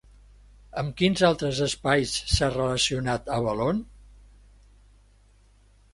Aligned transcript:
Amb 0.81 0.95
quins 1.01 1.21
altres 1.27 1.59
espais 1.65 2.15
s'ha 2.37 2.49
relacionat 2.55 3.29
Avalon? 3.39 3.85